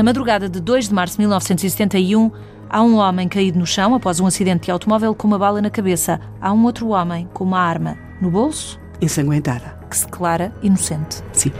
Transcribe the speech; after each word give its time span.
Na 0.00 0.04
madrugada 0.04 0.48
de 0.48 0.62
2 0.62 0.88
de 0.88 0.94
março 0.94 1.16
de 1.16 1.20
1971, 1.20 2.32
há 2.70 2.80
um 2.80 2.96
homem 2.96 3.28
caído 3.28 3.58
no 3.58 3.66
chão 3.66 3.94
após 3.94 4.18
um 4.18 4.24
acidente 4.24 4.64
de 4.64 4.70
automóvel 4.70 5.14
com 5.14 5.26
uma 5.26 5.38
bala 5.38 5.60
na 5.60 5.68
cabeça. 5.68 6.18
Há 6.40 6.50
um 6.54 6.64
outro 6.64 6.88
homem 6.88 7.28
com 7.34 7.44
uma 7.44 7.60
arma 7.60 7.98
no 8.18 8.30
bolso. 8.30 8.80
Ensanguentada. 9.02 9.78
Que 9.90 9.98
se 9.98 10.06
declara 10.06 10.54
inocente. 10.62 11.22
Sim. 11.34 11.52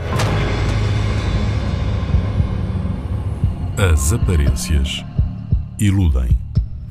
As 3.77 4.11
aparências 4.11 5.05
iludem. 5.77 6.40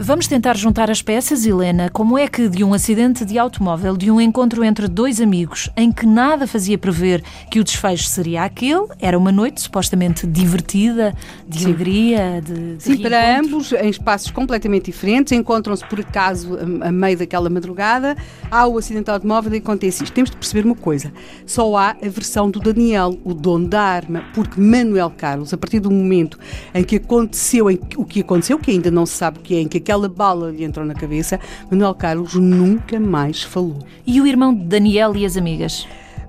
Vamos 0.02 0.26
tentar 0.26 0.56
juntar 0.56 0.90
as 0.90 1.02
peças, 1.02 1.44
Helena. 1.44 1.90
Como 1.90 2.16
é 2.16 2.26
que 2.26 2.48
de 2.48 2.64
um 2.64 2.72
acidente 2.72 3.22
de 3.22 3.38
automóvel, 3.38 3.98
de 3.98 4.10
um 4.10 4.18
encontro 4.18 4.64
entre 4.64 4.88
dois 4.88 5.20
amigos, 5.20 5.68
em 5.76 5.92
que 5.92 6.06
nada 6.06 6.46
fazia 6.46 6.78
prever 6.78 7.22
que 7.50 7.60
o 7.60 7.64
desfecho 7.64 8.04
seria 8.04 8.44
aquele, 8.44 8.86
era 8.98 9.18
uma 9.18 9.30
noite 9.30 9.60
supostamente 9.60 10.26
divertida, 10.26 11.14
de 11.46 11.58
Sim. 11.58 11.64
alegria, 11.66 12.40
de, 12.42 12.76
de 12.76 12.82
Sim, 12.82 12.96
para 12.96 13.38
ambos, 13.38 13.74
em 13.74 13.90
espaços 13.90 14.30
completamente 14.30 14.86
diferentes, 14.86 15.34
encontram-se 15.34 15.86
por 15.86 16.00
acaso 16.00 16.58
a, 16.80 16.90
meio 16.90 17.18
daquela 17.18 17.50
madrugada, 17.50 18.16
há 18.50 18.66
o 18.66 18.78
acidente 18.78 19.04
de 19.04 19.10
automóvel 19.10 19.52
e 19.52 19.58
acontece 19.58 20.02
isto. 20.02 20.14
Temos 20.14 20.30
de 20.30 20.36
perceber 20.38 20.64
uma 20.64 20.76
coisa: 20.76 21.12
só 21.44 21.76
há 21.76 21.90
a 21.90 22.08
versão 22.08 22.50
do 22.50 22.58
Daniel, 22.58 23.18
o 23.22 23.34
dono 23.34 23.68
da 23.68 23.82
arma, 23.82 24.24
porque 24.32 24.58
Manuel 24.58 25.12
Carlos, 25.14 25.52
a 25.52 25.58
partir 25.58 25.78
do 25.78 25.90
momento 25.90 26.38
em 26.72 26.82
que 26.82 26.96
aconteceu 26.96 27.70
em, 27.70 27.78
o 27.96 28.06
que 28.06 28.20
aconteceu, 28.20 28.58
que 28.58 28.70
ainda 28.70 28.90
não 28.90 29.04
se 29.04 29.12
sabe 29.12 29.40
o 29.40 29.42
que 29.42 29.54
é, 29.56 29.60
em 29.60 29.68
que 29.68 29.89
aquela 29.90 30.08
bala 30.08 30.52
lhe 30.52 30.62
entrou 30.62 30.86
na 30.86 30.94
cabeça, 30.94 31.40
Manuel 31.68 31.94
Carlos 31.96 32.34
nunca 32.34 33.00
mais 33.00 33.42
falou. 33.42 33.78
E 34.06 34.20
o 34.20 34.26
irmão 34.26 34.54
de 34.54 34.62
Daniel 34.62 35.16
e 35.16 35.26
as 35.26 35.36
amigas? 35.36 35.84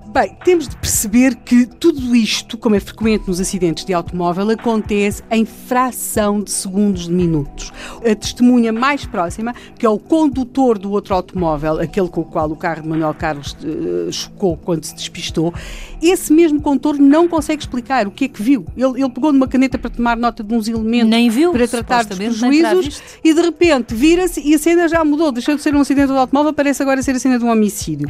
Bem, 0.08 0.36
temos 0.44 0.68
de 0.68 0.76
perceber 0.76 1.36
que 1.36 1.64
tudo 1.64 2.14
isto, 2.14 2.58
como 2.58 2.74
é 2.74 2.80
frequente 2.80 3.26
nos 3.26 3.40
acidentes 3.40 3.84
de 3.84 3.94
automóvel, 3.94 4.50
acontece 4.50 5.22
em 5.30 5.44
fração 5.44 6.42
de 6.42 6.50
segundos 6.50 7.04
de 7.04 7.12
minutos. 7.12 7.72
A 7.98 8.14
testemunha 8.14 8.72
mais 8.72 9.06
próxima, 9.06 9.54
que 9.78 9.86
é 9.86 9.88
o 9.88 9.98
condutor 9.98 10.78
do 10.78 10.90
outro 10.90 11.14
automóvel, 11.14 11.80
aquele 11.80 12.08
com 12.08 12.22
o 12.22 12.24
qual 12.24 12.50
o 12.50 12.56
carro 12.56 12.82
de 12.82 12.88
Manuel 12.88 13.14
Carlos 13.14 13.56
uh, 13.62 14.12
chocou 14.12 14.56
quando 14.56 14.84
se 14.84 14.94
despistou, 14.94 15.54
esse 16.02 16.32
mesmo 16.32 16.60
condutor 16.60 16.98
não 16.98 17.28
consegue 17.28 17.62
explicar 17.62 18.06
o 18.06 18.10
que 18.10 18.24
é 18.24 18.28
que 18.28 18.42
viu. 18.42 18.66
Ele, 18.76 19.02
ele 19.02 19.10
pegou 19.10 19.32
numa 19.32 19.48
caneta 19.48 19.78
para 19.78 19.88
tomar 19.88 20.16
nota 20.16 20.42
de 20.42 20.52
uns 20.52 20.68
elementos 20.68 21.08
nem 21.08 21.30
viu, 21.30 21.52
para 21.52 21.68
tratar 21.68 22.04
dos 22.04 22.18
prejuízos 22.18 23.02
e 23.22 23.32
de 23.32 23.40
repente 23.40 23.94
vira-se 23.94 24.40
e 24.40 24.54
a 24.54 24.58
cena 24.58 24.88
já 24.88 25.04
mudou. 25.04 25.30
Deixou 25.30 25.54
de 25.54 25.62
ser 25.62 25.74
um 25.74 25.80
acidente 25.80 26.08
de 26.08 26.18
automóvel, 26.18 26.52
parece 26.52 26.82
agora 26.82 27.02
ser 27.02 27.14
a 27.14 27.18
cena 27.18 27.38
de 27.38 27.44
um 27.44 27.50
homicídio. 27.50 28.08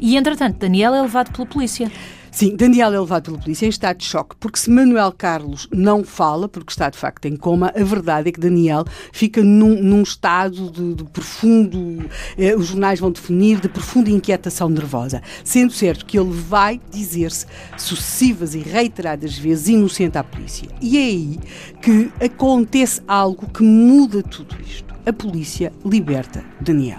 E 0.00 0.16
entretanto, 0.16 0.58
Daniel 0.58 0.94
é 0.94 1.02
levado 1.02 1.31
pelo 1.32 1.42
pela 1.42 1.46
polícia. 1.46 1.90
Sim, 2.30 2.56
Daniel 2.56 2.94
é 2.94 2.98
levado 2.98 3.24
pela 3.24 3.38
polícia 3.38 3.66
em 3.66 3.68
estado 3.68 3.98
de 3.98 4.06
choque, 4.06 4.34
porque 4.40 4.58
se 4.58 4.70
Manuel 4.70 5.12
Carlos 5.12 5.68
não 5.70 6.02
fala, 6.02 6.48
porque 6.48 6.72
está 6.72 6.88
de 6.88 6.96
facto 6.96 7.26
em 7.26 7.36
coma, 7.36 7.70
a 7.76 7.84
verdade 7.84 8.30
é 8.30 8.32
que 8.32 8.40
Daniel 8.40 8.84
fica 9.12 9.44
num, 9.44 9.82
num 9.82 10.02
estado 10.02 10.70
de, 10.70 10.94
de 10.94 11.04
profundo, 11.04 12.08
eh, 12.38 12.56
os 12.56 12.68
jornais 12.68 12.98
vão 12.98 13.10
definir, 13.10 13.60
de 13.60 13.68
profunda 13.68 14.08
inquietação 14.08 14.70
nervosa. 14.70 15.20
Sendo 15.44 15.74
certo 15.74 16.06
que 16.06 16.18
ele 16.18 16.32
vai 16.32 16.80
dizer-se 16.90 17.44
sucessivas 17.76 18.54
e 18.54 18.60
reiteradas 18.60 19.36
vezes 19.36 19.68
inocente 19.68 20.16
à 20.16 20.24
polícia. 20.24 20.70
E 20.80 20.96
é 20.96 21.02
aí 21.02 21.38
que 21.82 22.10
acontece 22.24 23.02
algo 23.06 23.46
que 23.46 23.62
muda 23.62 24.22
tudo 24.22 24.56
isto. 24.66 24.94
A 25.04 25.12
polícia 25.12 25.70
liberta 25.84 26.42
Daniel. 26.58 26.96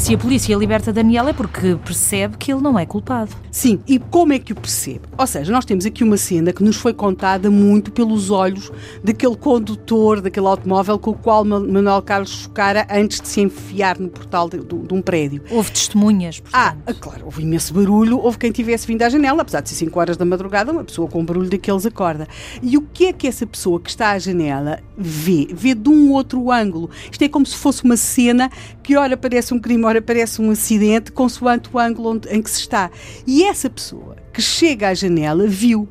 Se 0.00 0.14
a 0.14 0.18
polícia 0.18 0.56
liberta 0.56 0.94
Daniel 0.94 1.28
é 1.28 1.32
porque 1.34 1.76
percebe 1.84 2.38
que 2.38 2.50
ele 2.50 2.62
não 2.62 2.78
é 2.78 2.86
culpado. 2.86 3.32
Sim, 3.50 3.80
e 3.86 3.98
como 3.98 4.32
é 4.32 4.38
que 4.38 4.50
o 4.50 4.56
percebe? 4.56 5.02
Ou 5.16 5.26
seja, 5.26 5.52
nós 5.52 5.66
temos 5.66 5.84
aqui 5.84 6.02
uma 6.02 6.16
cena 6.16 6.54
que 6.54 6.64
nos 6.64 6.76
foi 6.76 6.94
contada 6.94 7.50
muito 7.50 7.92
pelos 7.92 8.30
olhos 8.30 8.72
daquele 9.04 9.36
condutor 9.36 10.22
daquele 10.22 10.46
automóvel 10.46 10.98
com 10.98 11.10
o 11.10 11.14
qual 11.14 11.44
Manuel 11.44 12.00
Carlos 12.00 12.30
chocara 12.30 12.86
antes 12.90 13.20
de 13.20 13.28
se 13.28 13.42
enfiar 13.42 13.98
no 13.98 14.08
portal 14.08 14.48
de, 14.48 14.60
de, 14.60 14.78
de 14.78 14.94
um 14.94 15.02
prédio. 15.02 15.42
Houve 15.50 15.70
testemunhas, 15.70 16.40
portanto. 16.40 16.82
Ah, 16.86 16.94
claro, 16.94 17.26
houve 17.26 17.42
imenso 17.42 17.74
barulho, 17.74 18.18
houve 18.18 18.38
quem 18.38 18.50
tivesse 18.50 18.86
vindo 18.86 19.02
à 19.02 19.08
janela, 19.10 19.42
apesar 19.42 19.60
de 19.60 19.68
ser 19.68 19.74
5 19.74 20.00
horas 20.00 20.16
da 20.16 20.24
madrugada, 20.24 20.72
uma 20.72 20.82
pessoa 20.82 21.08
com 21.08 21.22
barulho 21.22 21.50
daqueles 21.50 21.84
acorda. 21.84 22.26
E 22.62 22.78
o 22.78 22.80
que 22.80 23.04
é 23.06 23.12
que 23.12 23.28
essa 23.28 23.46
pessoa 23.46 23.78
que 23.78 23.90
está 23.90 24.12
à 24.12 24.18
janela 24.18 24.80
vê? 24.96 25.46
Vê 25.52 25.74
de 25.74 25.90
um 25.90 26.10
outro 26.12 26.50
ângulo. 26.50 26.88
Isto 27.12 27.22
é 27.22 27.28
como 27.28 27.44
se 27.44 27.54
fosse 27.54 27.84
uma 27.84 27.98
cena 27.98 28.50
que 28.82 28.96
ora 28.96 29.14
parece 29.14 29.52
um 29.52 29.58
crime, 29.58 29.89
ora 29.90 30.00
parece 30.00 30.40
um 30.40 30.50
acidente, 30.50 31.12
consoante 31.12 31.68
o 31.72 31.78
ângulo 31.78 32.10
onde, 32.10 32.28
em 32.28 32.40
que 32.40 32.50
se 32.50 32.60
está. 32.60 32.90
E 33.26 33.44
essa 33.44 33.68
pessoa 33.68 34.16
que 34.32 34.40
chega 34.40 34.88
à 34.88 34.94
janela 34.94 35.46
viu, 35.46 35.88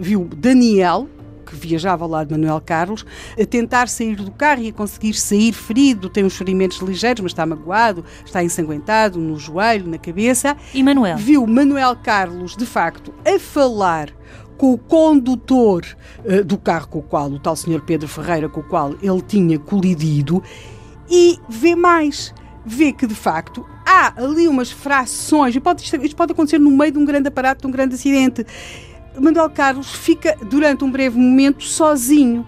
viu 0.00 0.28
Daniel, 0.36 1.08
que 1.44 1.54
viajava 1.54 2.04
ao 2.04 2.10
lado 2.10 2.28
de 2.28 2.32
Manuel 2.32 2.62
Carlos, 2.64 3.04
a 3.38 3.44
tentar 3.44 3.88
sair 3.88 4.16
do 4.16 4.30
carro 4.30 4.62
e 4.62 4.68
a 4.68 4.72
conseguir 4.72 5.12
sair 5.14 5.52
ferido, 5.52 6.08
tem 6.08 6.24
uns 6.24 6.34
ferimentos 6.34 6.78
ligeiros, 6.78 7.20
mas 7.20 7.32
está 7.32 7.44
magoado, 7.44 8.04
está 8.24 8.42
ensanguentado 8.42 9.18
no 9.18 9.38
joelho, 9.38 9.86
na 9.86 9.98
cabeça. 9.98 10.56
E 10.72 10.82
Manuel? 10.82 11.18
Viu 11.18 11.46
Manuel 11.46 11.94
Carlos, 11.96 12.56
de 12.56 12.64
facto, 12.64 13.12
a 13.24 13.38
falar 13.38 14.08
com 14.56 14.72
o 14.72 14.78
condutor 14.78 15.84
uh, 16.24 16.42
do 16.44 16.56
carro 16.56 16.88
com 16.88 16.98
o 17.00 17.02
qual, 17.02 17.30
o 17.30 17.38
tal 17.38 17.56
senhor 17.56 17.82
Pedro 17.82 18.08
Ferreira, 18.08 18.48
com 18.48 18.60
o 18.60 18.64
qual 18.64 18.94
ele 19.02 19.20
tinha 19.20 19.58
colidido, 19.58 20.42
e 21.10 21.38
vê 21.48 21.74
mais 21.74 22.32
vê 22.64 22.92
que 22.92 23.06
de 23.06 23.14
facto 23.14 23.66
há 23.84 24.12
ali 24.16 24.48
umas 24.48 24.70
frações, 24.70 25.54
e 25.54 25.60
pode, 25.60 25.82
isto 25.82 26.16
pode 26.16 26.32
acontecer 26.32 26.58
no 26.58 26.70
meio 26.70 26.92
de 26.92 26.98
um 26.98 27.04
grande 27.04 27.28
aparato, 27.28 27.62
de 27.62 27.66
um 27.66 27.70
grande 27.70 27.94
acidente. 27.94 28.46
Manuel 29.18 29.50
Carlos 29.50 29.92
fica 29.94 30.36
durante 30.42 30.84
um 30.84 30.90
breve 30.90 31.18
momento 31.18 31.64
sozinho. 31.64 32.46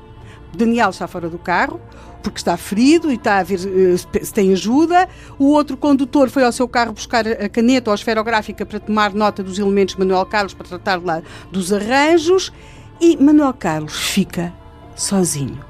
Daniel 0.55 0.91
está 0.91 1.07
fora 1.07 1.29
do 1.29 1.39
carro, 1.39 1.81
porque 2.23 2.39
está 2.39 2.57
ferido 2.57 3.11
e 3.11 3.17
está 3.17 3.39
a 3.39 3.43
ver 3.43 3.59
uh, 3.59 3.99
se 3.99 4.33
tem 4.33 4.53
ajuda. 4.53 5.09
O 5.39 5.47
outro 5.47 5.77
condutor 5.77 6.31
foi 6.31 6.45
ao 6.45 6.53
seu 6.53 6.67
carro 6.67 6.93
buscar 6.93 7.27
a 7.27 7.49
caneta 7.49 7.91
ou 7.91 7.93
a 7.93 7.95
esferográfica 7.97 8.65
para 8.65 8.81
tomar 8.81 9.13
nota 9.13 9.43
dos 9.43 9.59
elementos 9.59 9.95
de 9.95 10.01
Manuel 10.01 10.25
Carlos, 10.25 10.55
para 10.55 10.67
tratar 10.67 11.03
lá 11.03 11.23
dos 11.51 11.73
arranjos. 11.73 12.53
E 13.01 13.17
Manuel 13.17 13.53
Carlos 13.53 13.99
fica 13.99 14.55
sozinho. 14.97 15.61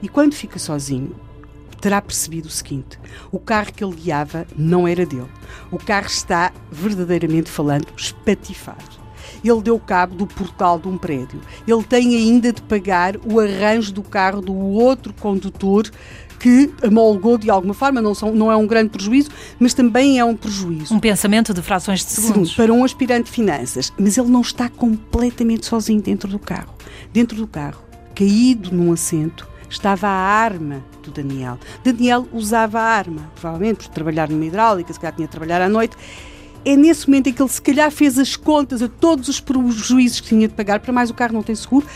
E 0.00 0.08
quando 0.08 0.34
fica 0.34 0.58
sozinho, 0.58 1.14
terá 1.80 2.00
percebido 2.00 2.46
o 2.46 2.50
seguinte: 2.50 2.98
o 3.30 3.38
carro 3.38 3.72
que 3.72 3.84
ele 3.84 3.94
guiava 3.94 4.46
não 4.56 4.86
era 4.86 5.04
dele. 5.06 5.28
O 5.70 5.78
carro 5.78 6.06
está, 6.06 6.52
verdadeiramente 6.70 7.50
falando, 7.50 7.86
espatifado. 7.96 8.98
Ele 9.44 9.62
deu 9.62 9.78
cabo 9.78 10.14
do 10.14 10.26
portal 10.26 10.78
de 10.78 10.88
um 10.88 10.98
prédio. 10.98 11.40
Ele 11.66 11.82
tem 11.84 12.16
ainda 12.16 12.52
de 12.52 12.60
pagar 12.62 13.16
o 13.24 13.38
arranjo 13.38 13.92
do 13.92 14.02
carro 14.02 14.40
do 14.40 14.54
outro 14.54 15.12
condutor 15.12 15.90
que 16.38 16.70
amolgou 16.82 17.36
de 17.36 17.50
alguma 17.50 17.74
forma, 17.74 18.00
não, 18.00 18.14
são, 18.14 18.32
não 18.32 18.50
é 18.50 18.56
um 18.56 18.66
grande 18.66 18.90
prejuízo, 18.90 19.28
mas 19.58 19.74
também 19.74 20.18
é 20.18 20.24
um 20.24 20.36
prejuízo. 20.36 20.94
Um 20.94 21.00
pensamento 21.00 21.52
de 21.52 21.60
frações 21.60 22.04
de 22.04 22.12
segundos. 22.12 22.50
Sim, 22.50 22.56
para 22.56 22.72
um 22.72 22.84
aspirante 22.84 23.24
de 23.24 23.32
finanças. 23.32 23.92
Mas 23.98 24.16
ele 24.16 24.28
não 24.28 24.40
está 24.40 24.68
completamente 24.68 25.66
sozinho 25.66 26.00
dentro 26.00 26.28
do 26.28 26.38
carro. 26.38 26.72
Dentro 27.12 27.36
do 27.36 27.46
carro, 27.46 27.82
caído 28.14 28.72
num 28.72 28.92
assento, 28.92 29.48
estava 29.68 30.06
a 30.06 30.10
arma 30.10 30.84
do 31.02 31.10
Daniel. 31.10 31.58
Daniel 31.84 32.26
usava 32.32 32.80
a 32.80 32.84
arma, 32.84 33.30
provavelmente 33.34 33.88
por 33.88 33.88
trabalhar 33.88 34.28
numa 34.28 34.44
hidráulica, 34.44 34.92
se 34.92 35.00
calhar 35.00 35.14
tinha 35.14 35.26
de 35.26 35.30
trabalhar 35.30 35.60
à 35.62 35.68
noite. 35.68 35.96
É 36.64 36.76
nesse 36.76 37.08
momento 37.08 37.28
em 37.28 37.32
que 37.32 37.40
ele 37.40 37.48
se 37.48 37.62
calhar 37.62 37.90
fez 37.90 38.18
as 38.18 38.36
contas 38.36 38.82
a 38.82 38.88
todos 38.88 39.28
os 39.28 39.40
prejuízos 39.40 40.20
que 40.20 40.28
tinha 40.28 40.48
de 40.48 40.54
pagar, 40.54 40.80
para 40.80 40.92
mais 40.92 41.10
o 41.10 41.14
carro 41.14 41.32
não 41.32 41.42
tem 41.42 41.54
seguro, 41.54 41.86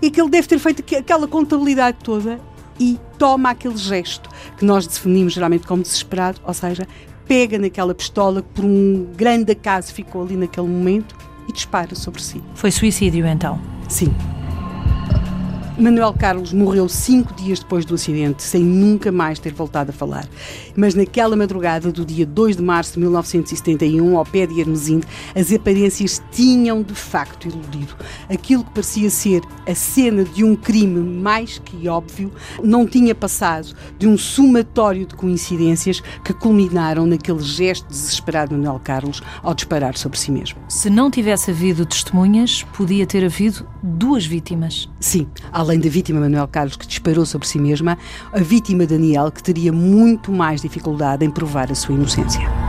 e 0.00 0.10
que 0.10 0.20
ele 0.20 0.30
deve 0.30 0.46
ter 0.46 0.58
feito 0.58 0.82
aquela 0.96 1.26
contabilidade 1.26 1.98
toda 2.02 2.40
e 2.78 2.98
toma 3.18 3.50
aquele 3.50 3.76
gesto 3.76 4.30
que 4.56 4.64
nós 4.64 4.86
definimos 4.86 5.32
geralmente 5.32 5.66
como 5.66 5.82
desesperado, 5.82 6.40
ou 6.44 6.54
seja, 6.54 6.86
pega 7.26 7.58
naquela 7.58 7.94
pistola 7.94 8.40
que 8.40 8.48
por 8.54 8.64
um 8.64 9.08
grande 9.16 9.52
acaso 9.52 9.92
ficou 9.92 10.22
ali 10.22 10.36
naquele 10.36 10.68
momento 10.68 11.14
e 11.48 11.52
dispara 11.52 11.94
sobre 11.94 12.22
si. 12.22 12.42
Foi 12.54 12.70
suicídio 12.70 13.26
então? 13.26 13.60
Sim. 13.88 14.14
Manuel 15.78 16.12
Carlos 16.12 16.52
morreu 16.52 16.88
cinco 16.88 17.32
dias 17.34 17.60
depois 17.60 17.84
do 17.84 17.94
acidente, 17.94 18.42
sem 18.42 18.64
nunca 18.64 19.12
mais 19.12 19.38
ter 19.38 19.52
voltado 19.52 19.90
a 19.90 19.92
falar. 19.92 20.28
Mas 20.74 20.92
naquela 20.92 21.36
madrugada 21.36 21.92
do 21.92 22.04
dia 22.04 22.26
2 22.26 22.56
de 22.56 22.62
março 22.64 22.94
de 22.94 22.98
1971, 22.98 24.18
ao 24.18 24.26
pé 24.26 24.44
de 24.44 24.60
Hermesinde, 24.60 25.06
as 25.36 25.52
aparências 25.52 26.20
tinham 26.32 26.82
de 26.82 26.96
facto 26.96 27.46
iludido. 27.46 27.94
Aquilo 28.28 28.64
que 28.64 28.72
parecia 28.72 29.08
ser 29.08 29.40
a 29.68 29.74
cena 29.74 30.24
de 30.24 30.42
um 30.42 30.56
crime 30.56 30.98
mais 30.98 31.60
que 31.64 31.88
óbvio, 31.88 32.32
não 32.60 32.84
tinha 32.84 33.14
passado 33.14 33.72
de 33.96 34.08
um 34.08 34.18
somatório 34.18 35.06
de 35.06 35.14
coincidências 35.14 36.00
que 36.24 36.32
culminaram 36.32 37.06
naquele 37.06 37.40
gesto 37.40 37.86
desesperado 37.86 38.48
de 38.48 38.56
Manuel 38.56 38.80
Carlos 38.82 39.22
ao 39.44 39.54
disparar 39.54 39.96
sobre 39.96 40.18
si 40.18 40.32
mesmo. 40.32 40.58
Se 40.68 40.90
não 40.90 41.08
tivesse 41.08 41.52
havido 41.52 41.86
testemunhas, 41.86 42.64
podia 42.76 43.06
ter 43.06 43.24
havido 43.24 43.64
duas 43.80 44.26
vítimas. 44.26 44.88
Sim, 44.98 45.28
além 45.68 45.80
da 45.80 45.88
vítima 45.88 46.20
Manuel 46.20 46.48
Carlos 46.48 46.76
que 46.76 46.86
disparou 46.86 47.26
sobre 47.26 47.46
si 47.46 47.58
mesma, 47.58 47.98
a 48.32 48.40
vítima 48.40 48.86
Daniel 48.86 49.30
que 49.30 49.42
teria 49.42 49.72
muito 49.72 50.32
mais 50.32 50.62
dificuldade 50.62 51.24
em 51.24 51.30
provar 51.30 51.70
a 51.70 51.74
sua 51.74 51.94
inocência. 51.94 52.67